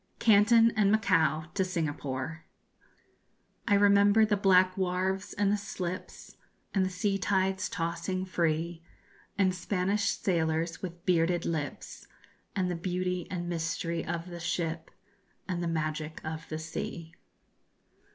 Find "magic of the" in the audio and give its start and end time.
15.67-16.57